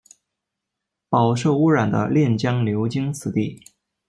[1.09, 3.61] 饱受污染的练江流经此地。